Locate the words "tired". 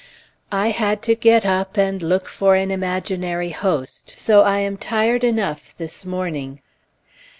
4.75-5.23